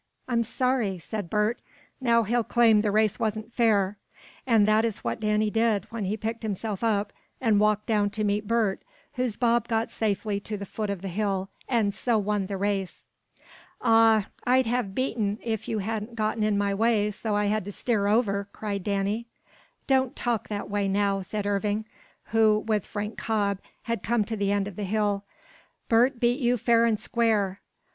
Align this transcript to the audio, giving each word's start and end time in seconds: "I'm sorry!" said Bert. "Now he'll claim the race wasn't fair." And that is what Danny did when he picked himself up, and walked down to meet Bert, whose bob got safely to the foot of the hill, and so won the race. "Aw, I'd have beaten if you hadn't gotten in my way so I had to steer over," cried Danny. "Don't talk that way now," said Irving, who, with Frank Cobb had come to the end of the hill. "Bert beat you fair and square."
"I'm 0.27 0.41
sorry!" 0.41 0.97
said 0.97 1.29
Bert. 1.29 1.61
"Now 2.01 2.23
he'll 2.23 2.43
claim 2.43 2.81
the 2.81 2.89
race 2.89 3.19
wasn't 3.19 3.53
fair." 3.53 3.99
And 4.47 4.67
that 4.67 4.83
is 4.83 5.03
what 5.03 5.19
Danny 5.19 5.51
did 5.51 5.85
when 5.91 6.05
he 6.05 6.17
picked 6.17 6.41
himself 6.41 6.83
up, 6.83 7.13
and 7.39 7.59
walked 7.59 7.85
down 7.85 8.09
to 8.17 8.23
meet 8.23 8.47
Bert, 8.47 8.81
whose 9.13 9.37
bob 9.37 9.67
got 9.67 9.91
safely 9.91 10.39
to 10.39 10.57
the 10.57 10.65
foot 10.65 10.89
of 10.89 11.03
the 11.03 11.07
hill, 11.07 11.49
and 11.69 11.93
so 11.93 12.17
won 12.17 12.47
the 12.47 12.57
race. 12.57 13.05
"Aw, 13.83 14.27
I'd 14.43 14.65
have 14.65 14.95
beaten 14.95 15.37
if 15.43 15.67
you 15.67 15.77
hadn't 15.77 16.15
gotten 16.15 16.41
in 16.41 16.57
my 16.57 16.73
way 16.73 17.11
so 17.11 17.35
I 17.35 17.45
had 17.45 17.63
to 17.65 17.71
steer 17.71 18.07
over," 18.07 18.47
cried 18.53 18.83
Danny. 18.83 19.27
"Don't 19.85 20.15
talk 20.15 20.47
that 20.47 20.67
way 20.67 20.87
now," 20.87 21.21
said 21.21 21.45
Irving, 21.45 21.85
who, 22.31 22.57
with 22.67 22.87
Frank 22.87 23.19
Cobb 23.19 23.59
had 23.83 24.01
come 24.01 24.23
to 24.25 24.35
the 24.35 24.51
end 24.51 24.67
of 24.67 24.77
the 24.77 24.83
hill. 24.83 25.25
"Bert 25.89 26.19
beat 26.19 26.39
you 26.39 26.57
fair 26.57 26.85
and 26.87 26.99
square." 26.99 27.61